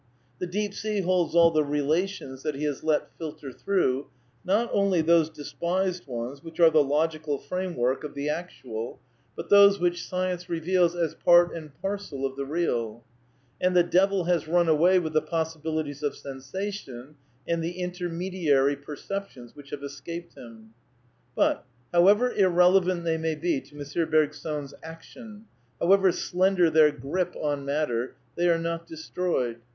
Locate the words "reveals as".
10.49-11.13